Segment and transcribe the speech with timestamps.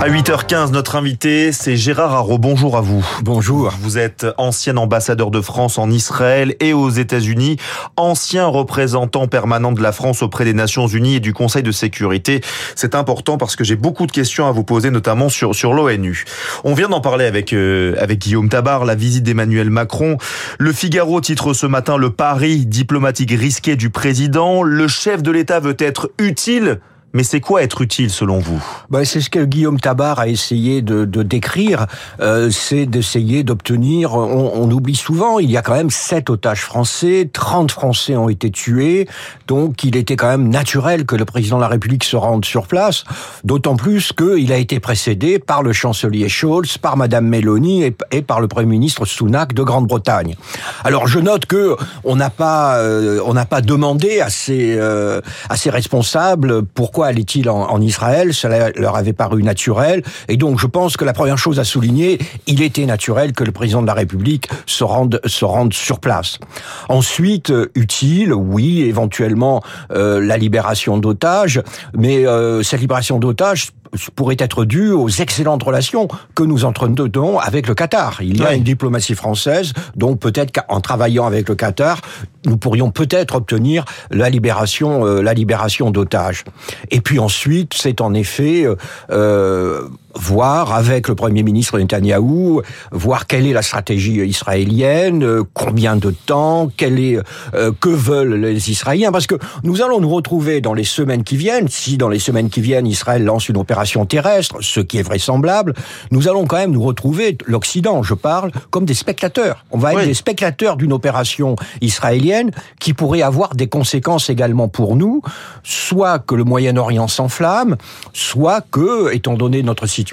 [0.00, 2.38] À 8h15, notre invité, c'est Gérard Haro.
[2.38, 3.04] Bonjour à vous.
[3.24, 3.74] Bonjour.
[3.80, 7.56] Vous êtes ancien ambassadeur de France en Israël et aux États-Unis,
[7.96, 12.42] ancien représentant permanent de la France auprès des Nations Unies et du Conseil de sécurité.
[12.76, 16.24] C'est important parce que j'ai beaucoup de questions à vous poser, notamment sur, sur l'ONU.
[16.62, 20.16] On vient d'en parler avec, euh, avec Guillaume Tabar, la visite d'Emmanuel Macron.
[20.60, 24.62] Le Figaro titre ce matin le pari diplomatique risqué du président.
[24.62, 26.78] Le chef de l'État veut être utile
[27.12, 28.62] mais c'est quoi être utile selon vous?
[28.90, 31.86] Ben, C'est ce que Guillaume Tabar a essayé de, de décrire,
[32.20, 36.62] euh, c'est d'essayer d'obtenir, on, on, oublie souvent, il y a quand même sept otages
[36.62, 39.08] français, 30 Français ont été tués,
[39.46, 42.66] donc il était quand même naturel que le président de la République se rende sur
[42.66, 43.04] place,
[43.44, 48.40] d'autant plus qu'il a été précédé par le chancelier Scholz, par Madame Meloni et, par
[48.40, 50.36] le Premier ministre Sunak de Grande-Bretagne.
[50.84, 55.20] Alors je note que on n'a pas, euh, on n'a pas demandé à ces, euh,
[55.48, 58.34] à ces responsables pourquoi pourquoi allait-il en, Israël?
[58.34, 60.02] Cela leur avait paru naturel.
[60.26, 62.18] Et donc, je pense que la première chose à souligner,
[62.48, 66.40] il était naturel que le président de la République se rende, se rende sur place.
[66.88, 71.62] Ensuite, euh, utile, oui, éventuellement euh, la libération d'otages,
[71.96, 73.70] mais euh, cette libération d'otages
[74.14, 78.18] pourrait être due aux excellentes relations que nous entretenons avec le Qatar.
[78.22, 78.56] Il y a oui.
[78.56, 82.00] une diplomatie française, donc peut-être qu'en travaillant avec le Qatar,
[82.46, 86.44] nous pourrions peut-être obtenir la libération, euh, la libération d'otages.
[86.90, 88.66] Et puis ensuite, c'est en effet
[89.10, 89.88] euh,
[90.18, 96.10] voir avec le Premier ministre Netanyahou, voir quelle est la stratégie israélienne, euh, combien de
[96.10, 97.18] temps, quel est,
[97.54, 101.36] euh, que veulent les Israéliens, parce que nous allons nous retrouver dans les semaines qui
[101.36, 105.02] viennent, si dans les semaines qui viennent Israël lance une opération terrestre, ce qui est
[105.02, 105.74] vraisemblable,
[106.10, 109.64] nous allons quand même nous retrouver, l'Occident, je parle, comme des spectateurs.
[109.70, 110.06] On va être oui.
[110.06, 115.22] des spectateurs d'une opération israélienne qui pourrait avoir des conséquences également pour nous,
[115.62, 117.76] soit que le Moyen-Orient s'enflamme,
[118.12, 120.07] soit que, étant donné notre situation,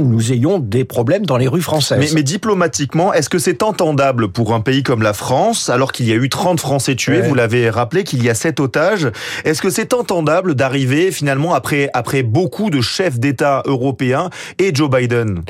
[0.00, 1.98] nous ayons des problèmes dans les rues françaises.
[1.98, 6.08] Mais, mais diplomatiquement, est-ce que c'est entendable pour un pays comme la France, alors qu'il
[6.08, 7.28] y a eu 30 Français tués, ouais.
[7.28, 9.10] vous l'avez rappelé, qu'il y a 7 otages,
[9.44, 14.90] est-ce que c'est entendable d'arriver finalement après, après beaucoup de chefs d'État européens et Joe
[14.90, 15.42] Biden?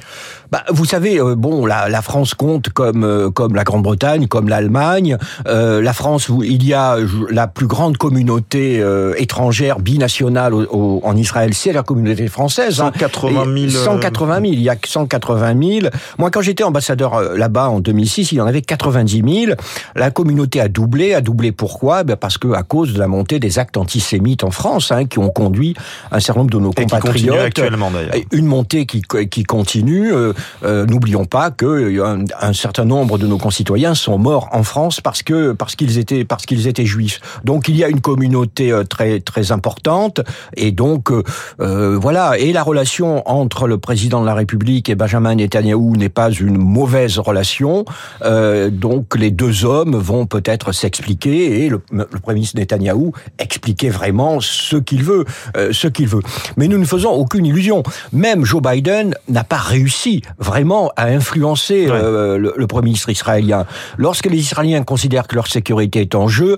[0.54, 4.48] Bah, Vous savez, euh, bon, la, la, France compte comme, euh, comme la Grande-Bretagne, comme
[4.48, 5.16] l'Allemagne.
[5.48, 6.96] Euh, la France, il y a
[7.28, 8.82] la plus grande communauté
[9.16, 12.76] étrangère binationale au, au, en Israël, c'est la communauté française.
[12.76, 15.88] 180 000 180 000, il y a 180 000.
[16.18, 19.56] Moi, quand j'étais ambassadeur euh, là-bas en 2006, il y en avait 90 000.
[19.94, 21.14] La communauté a doublé.
[21.14, 22.04] A doublé pourquoi?
[22.04, 25.18] Ben Parce que à cause de la montée des actes antisémites en France, hein, qui
[25.18, 25.74] ont conduit
[26.10, 27.38] un certain nombre de nos Et compatriotes.
[27.38, 28.14] actuellement d'ailleurs.
[28.32, 30.12] Une montée qui, qui continue.
[30.12, 30.32] Euh,
[30.64, 35.00] euh, N'oublions pas que un, un, certain nombre de nos concitoyens sont morts en France
[35.00, 37.20] parce que parce qu'ils étaient parce qu'ils étaient juifs.
[37.44, 40.20] Donc il y a une communauté très très importante
[40.56, 42.38] et donc euh, voilà.
[42.38, 46.30] Et la relation entre entre le président de la République et Benjamin Netanyahou n'est pas
[46.30, 47.84] une mauvaise relation.
[48.22, 53.88] Euh, donc les deux hommes vont peut-être s'expliquer et le, le, premier ministre Netanyahou expliquer
[53.88, 55.24] vraiment ce qu'il veut,
[55.56, 56.22] euh, ce qu'il veut.
[56.56, 57.82] Mais nous ne faisons aucune illusion.
[58.12, 61.92] Même Joe Biden n'a pas réussi vraiment à influencer ouais.
[61.92, 63.66] euh, le, le, premier ministre israélien.
[63.96, 66.56] Lorsque les Israéliens considèrent que leur sécurité est en jeu,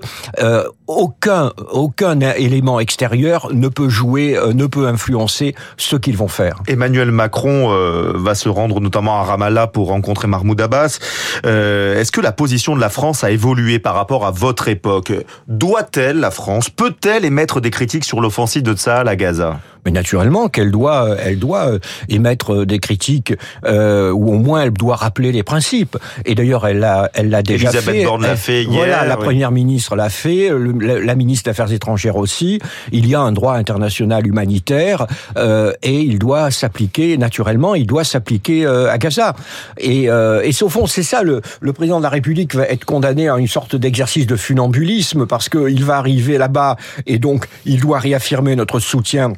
[0.87, 6.61] aucun aucun élément extérieur ne peut jouer, ne peut influencer ce qu'ils vont faire.
[6.67, 10.97] Et Emmanuel Macron euh, va se rendre notamment à Ramallah pour rencontrer Mahmoud Abbas.
[11.45, 15.13] Euh, Est-ce que la position de la France a évolué par rapport à votre époque?
[15.47, 19.59] Doit-elle, la France, peut-elle émettre des critiques sur l'offensive de Tsahal à Gaza?
[19.87, 23.33] Mais naturellement qu'elle doit, elle doit euh, émettre des critiques
[23.65, 25.97] euh, ou au moins elle doit rappeler les principes.
[26.25, 28.03] Et d'ailleurs, elle l'a, elle l'a déjà Elisabeth fait.
[28.03, 28.73] Borne l'a fait hier.
[28.73, 29.23] Voilà, la oui.
[29.23, 32.59] première ministre l'a fait, le, la, la, ministre des Affaires étrangères aussi.
[32.91, 37.73] Il y a un droit international humanitaire euh, et il doit s'appliquer naturellement.
[37.73, 39.35] Il doit s'appliquer euh, à Gaza.
[39.77, 41.23] Et, euh, et au fond, c'est ça.
[41.23, 45.27] Le, le président de la République va être condamné à une sorte d'exercice de funambulisme
[45.27, 46.75] parce qu'il va arriver là-bas
[47.05, 49.31] et donc il doit réaffirmer notre soutien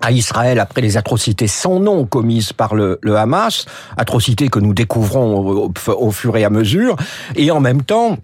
[0.00, 3.66] à Israël après les atrocités sans nom commises par le, Hamas,
[3.96, 6.96] atrocités que nous découvrons au, fur et à mesure,
[7.36, 8.18] et en même temps,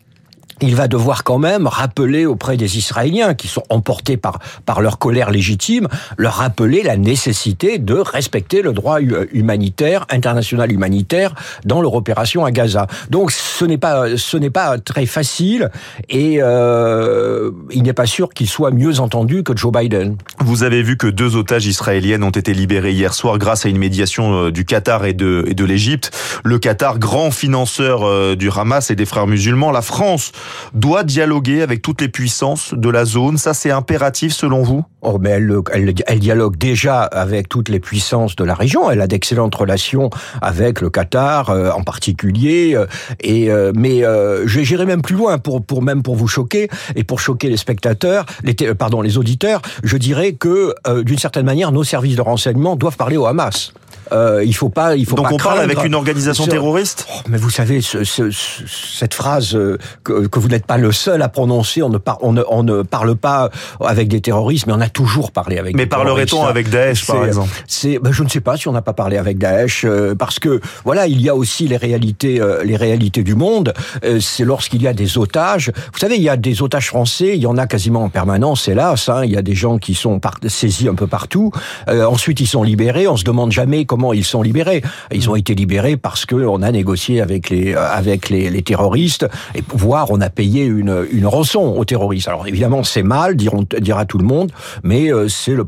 [0.61, 4.99] il va devoir quand même rappeler auprès des Israéliens qui sont emportés par, par leur
[4.99, 8.99] colère légitime, leur rappeler la nécessité de respecter le droit
[9.33, 12.87] humanitaire, international humanitaire, dans leur opération à Gaza.
[13.11, 15.71] Donc ce n'est pas, ce n'est pas très facile
[16.09, 20.17] et euh, il n'est pas sûr qu'il soit mieux entendu que Joe Biden.
[20.41, 23.79] Vous avez vu que deux otages israéliennes ont été libérés hier soir grâce à une
[23.79, 26.11] médiation euh, du Qatar et de, et de l'Égypte.
[26.45, 30.33] Le Qatar, grand financeur euh, du Hamas et des frères musulmans, la France
[30.75, 33.39] doit dialoguer avec toutes les puissances de la zone.
[33.39, 34.85] Ça, c'est impératif selon vous?
[35.03, 38.91] Oh, mais elle, elle, elle, dialogue déjà avec toutes les puissances de la région.
[38.91, 40.11] Elle a d'excellentes relations
[40.43, 42.75] avec le Qatar euh, en particulier.
[42.75, 42.87] Euh,
[43.21, 44.03] et euh, mais
[44.47, 48.27] j'irai même plus loin pour pour même pour vous choquer et pour choquer les spectateurs,
[48.43, 49.63] les pardon les auditeurs.
[49.85, 53.73] Je dirais que d'une certaine manière, nos services de renseignement doivent parler au Hamas.
[54.13, 57.07] Euh, il faut pas, il faut Donc on parle avec une organisation terroriste?
[57.11, 60.93] Oh, mais vous savez, ce, ce, cette phrase euh, que, que vous n'êtes pas le
[60.93, 63.51] seul à prononcer, on ne, par, on, ne, on ne parle pas
[63.81, 65.77] avec des terroristes, mais on a toujours parlé avec.
[65.77, 68.83] Mais parlerait-on avec Daesh, par exemple C'est, ben, je ne sais pas si on n'a
[68.83, 72.63] pas parlé avec Daesh, euh, parce que voilà, il y a aussi les réalités, euh,
[72.65, 73.73] les réalités du monde.
[74.21, 75.73] c'est lorsqu'il y a des otages.
[75.93, 78.69] Vous savez, il y a des otages français, il y en a quasiment en permanence,
[78.69, 79.09] hélas.
[79.09, 81.51] Hein, il y a des gens qui sont saisis un peu partout.
[81.89, 83.09] ensuite, ils sont libérés.
[83.09, 84.83] On se demande jamais comment ils sont libérés.
[85.13, 88.63] Ils ont été libérés parce que on a négocié avec les euh, avec les, les
[88.63, 92.29] terroristes et voire on a payé une rançon aux terroristes.
[92.29, 94.53] Alors évidemment c'est mal, diront dira tout le monde,
[94.83, 95.65] mais euh, c'est le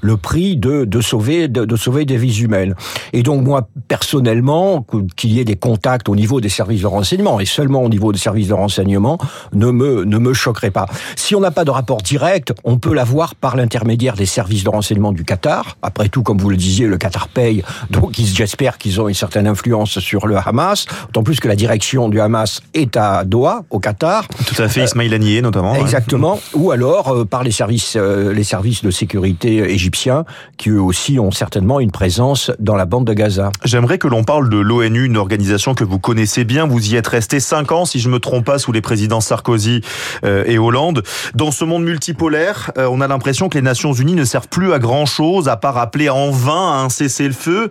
[0.00, 2.74] le prix de de sauver de, sauver des vies humaines.
[3.12, 4.84] Et donc moi personnellement
[5.16, 8.12] qu'il y ait des contacts au niveau des services de renseignement et seulement au niveau
[8.12, 9.18] des services de renseignement
[9.52, 10.86] ne me ne me choquerait pas.
[11.16, 14.70] Si on n'a pas de rapport direct, on peut l'avoir par l'intermédiaire des services de
[14.70, 15.76] renseignement du Qatar.
[15.82, 19.46] Après tout, comme vous le disiez, le Qatar paye donc j'espère qu'ils ont une certaine
[19.46, 23.80] influence sur le Hamas, d'autant plus que la direction du Hamas est à Doha, au
[23.80, 24.28] Qatar.
[24.46, 25.74] Tout à fait, Ismail Haniyeh notamment.
[25.74, 30.24] Exactement, ou alors euh, par les services, euh, les services de sécurité égyptiens,
[30.56, 33.50] qui eux aussi ont certainement une présence dans la bande de Gaza.
[33.64, 36.66] J'aimerais que l'on parle de l'ONU, une organisation que vous connaissez bien.
[36.66, 39.82] Vous y êtes resté cinq ans, si je me trompe pas, sous les présidents Sarkozy
[40.24, 41.02] euh, et Hollande.
[41.34, 44.78] Dans ce monde multipolaire, on a l'impression que les Nations Unies ne servent plus à
[44.78, 47.70] grand chose, à part appeler en vain à un cessez-le-feu feu.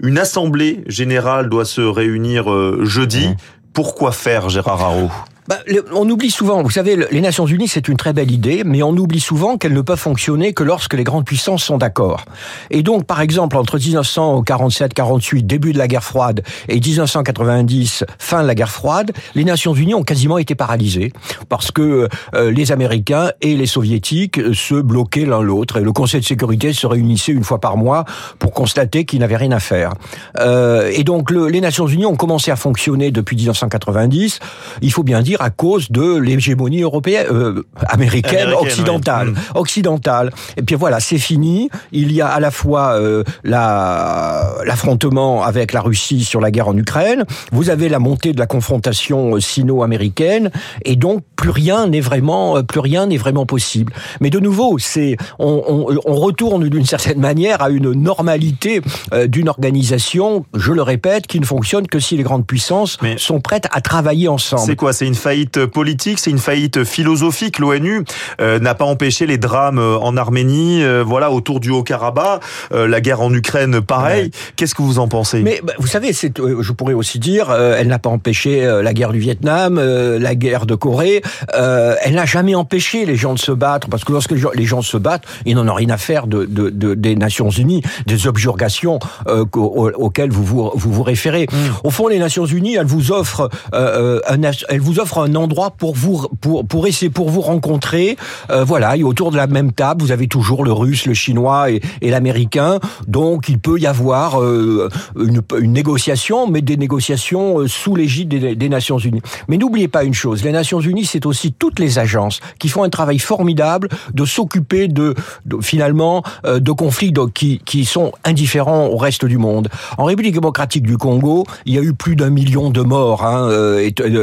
[0.00, 3.28] Une assemblée générale doit se réunir euh, jeudi.
[3.28, 3.36] Mmh.
[3.72, 5.10] Pourquoi faire, Gérard Haro?
[5.48, 5.58] Bah,
[5.92, 8.90] on oublie souvent, vous savez, les Nations Unies, c'est une très belle idée, mais on
[8.90, 12.24] oublie souvent qu'elles ne peuvent fonctionner que lorsque les grandes puissances sont d'accord.
[12.70, 18.46] Et donc, par exemple, entre 1947-48, début de la guerre froide, et 1990, fin de
[18.46, 21.12] la guerre froide, les Nations Unies ont quasiment été paralysées,
[21.48, 26.20] parce que euh, les Américains et les Soviétiques se bloquaient l'un l'autre, et le Conseil
[26.20, 28.04] de sécurité se réunissait une fois par mois
[28.38, 29.94] pour constater qu'ils n'avaient rien à faire.
[30.38, 34.38] Euh, et donc, le, les Nations Unies ont commencé à fonctionner depuis 1990.
[34.82, 39.36] Il faut bien dire à cause de l'hégémonie européenne, euh, américaine, occidentale, mm.
[39.54, 40.32] occidentale.
[40.56, 41.70] Et puis voilà, c'est fini.
[41.92, 46.68] Il y a à la fois euh, la l'affrontement avec la Russie sur la guerre
[46.68, 47.24] en Ukraine.
[47.52, 50.50] Vous avez la montée de la confrontation euh, sino-américaine,
[50.84, 53.92] et donc plus rien n'est vraiment euh, plus rien n'est vraiment possible.
[54.20, 58.82] Mais de nouveau, c'est on, on, on, retourne d'une certaine manière à une normalité
[59.26, 63.66] d'une organisation, je le répète, qui ne fonctionne que si les grandes puissances sont prêtes
[63.72, 64.66] à travailler ensemble.
[64.66, 67.58] C'est quoi C'est une faillite politique, c'est une faillite philosophique.
[67.58, 68.04] L'ONU
[68.40, 73.00] euh, n'a pas empêché les drames euh, en Arménie, euh, voilà, autour du Haut-Karabakh, la
[73.00, 74.30] guerre en Ukraine, pareil.
[74.56, 75.42] Qu'est-ce que vous en pensez?
[75.42, 79.12] Mais bah, vous savez, c'est, je pourrais aussi dire, elle n'a pas empêché la guerre
[79.12, 81.22] du Vietnam, la guerre de Corée.
[81.52, 84.96] elle n'a jamais empêché les gens de se battre, parce que lorsque les gens se
[84.96, 88.98] battent, ils n'en ont rien à faire de, de, de des Nations Unies, des objurgations
[89.26, 91.46] auxquelles vous vous, vous, vous référez.
[91.50, 91.56] Mm.
[91.84, 95.94] Au fond, les Nations Unies, elles vous offrent, un, elles vous offrent un endroit pour
[95.94, 98.16] vous pour pour essayer pour vous rencontrer.
[98.50, 101.70] Euh, voilà, et autour de la même table, vous avez toujours le russe, le chinois
[101.70, 102.80] et, l'américain.
[103.06, 104.88] Donc il peut y avoir euh,
[105.18, 109.22] une, négociation, mais des négociations euh, sous l'égide des, Nations Unies.
[109.48, 112.84] Mais n'oubliez pas une chose, les Nations Unies, c'est aussi toutes les agences qui font
[112.84, 115.14] un travail formidable de s'occuper de,
[115.60, 119.68] finalement euh, de conflits qui qui sont indifférents au reste du monde.
[119.98, 123.24] En République démocratique du Congo, il y a eu plus d'un million de morts.
[123.24, 123.48] Hein,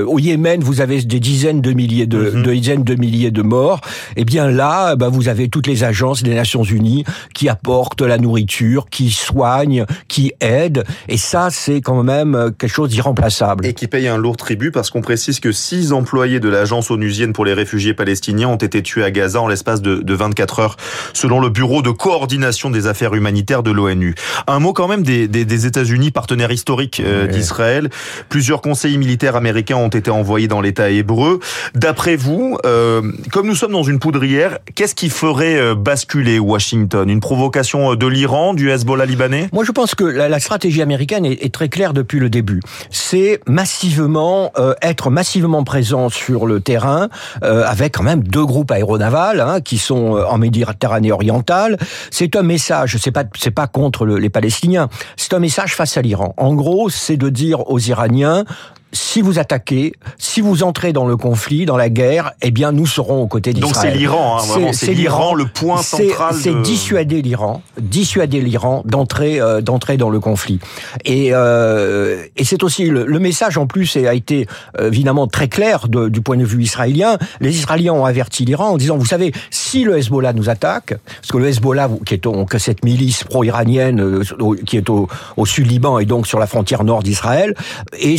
[0.07, 2.43] au Yémen, vous vous avez des dizaines de milliers de, mhm.
[2.43, 3.81] de dizaines de milliers de morts,
[4.15, 7.03] et eh bien là, bah, vous avez toutes les agences des Nations Unies
[7.33, 12.91] qui apportent la nourriture, qui soignent, qui aident, et ça, c'est quand même quelque chose
[12.91, 13.65] d'irremplaçable.
[13.65, 17.33] Et qui paye un lourd tribut parce qu'on précise que six employés de l'agence onusienne
[17.33, 20.77] pour les réfugiés palestiniens ont été tués à Gaza en l'espace de, de 24 heures,
[21.13, 24.13] selon le Bureau de coordination des affaires humanitaires de l'ONU.
[24.45, 27.89] Un mot quand même des, des, des États-Unis, partenaires historiques euh, d'Israël.
[28.29, 31.39] Plusieurs conseillers militaires américains ont été envoyés dans les hébreu.
[31.75, 37.09] D'après vous, euh, comme nous sommes dans une poudrière, qu'est-ce qui ferait euh, basculer Washington?
[37.09, 39.49] Une provocation euh, de l'Iran, du Hezbollah libanais?
[39.53, 42.61] Moi, je pense que la, stratégie américaine est, très claire depuis le début.
[42.91, 47.09] C'est massivement être massivement présent sur le terrain,
[47.41, 51.77] avec quand même deux groupes aéronavals hein, qui sont en Méditerranée orientale.
[52.11, 52.97] C'est un message.
[52.97, 54.89] C'est pas c'est pas contre les Palestiniens.
[55.15, 56.33] C'est un message face à l'Iran.
[56.37, 58.45] En gros, c'est de dire aux Iraniens
[58.93, 62.85] si vous attaquez, si vous entrez dans le conflit, dans la guerre, eh bien, nous
[62.85, 63.73] serons aux côtés d'Israël.
[63.73, 66.35] Donc c'est l'Iran, hein, c'est l'Iran le point central.
[66.35, 70.59] C'est dissuader l'Iran, dissuader l'Iran d'entrer euh, d'entrer dans le conflit.
[71.05, 74.47] Et, euh, et c'est aussi le, le, message en plus a été
[74.79, 77.17] euh, évidemment très clair de, du point de vue israélien.
[77.41, 81.31] Les Israéliens ont averti l'Iran en disant, vous savez, si le Hezbollah nous attaque, parce
[81.31, 84.23] que le Hezbollah, qui est que cette milice pro-iranienne euh,
[84.65, 87.53] qui est au, au sud Liban et donc sur la frontière nord d'Israël,
[87.99, 88.17] est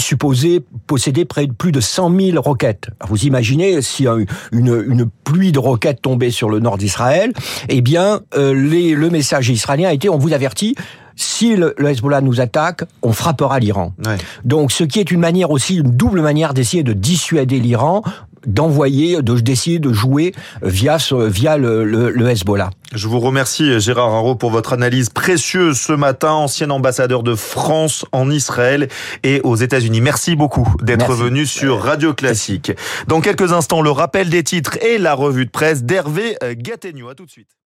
[0.87, 2.89] posséder près de plus de 100 000 roquettes.
[3.09, 7.33] Vous imaginez si une, une pluie de roquettes tombait sur le nord d'Israël,
[7.69, 10.75] eh bien, euh, le message israélien a été on vous avertit,
[11.19, 13.93] si le, Hezbollah nous attaque, on frappera l'Iran.
[14.07, 14.17] Ouais.
[14.45, 18.03] Donc, ce qui est une manière aussi, une double manière d'essayer de dissuader l'Iran
[18.47, 20.33] d'envoyer, de d'essayer de jouer
[20.63, 22.71] via via le, le, le, Hezbollah.
[22.95, 28.07] Je vous remercie Gérard Haro pour votre analyse précieuse ce matin, ancien ambassadeur de France
[28.13, 28.89] en Israël
[29.25, 30.01] et aux États-Unis.
[30.01, 32.71] Merci beaucoup d'être venu sur Radio Classique.
[33.09, 37.09] Dans quelques instants, le rappel des titres et la revue de presse d'Hervé Gattegno.
[37.09, 37.59] À tout de suite.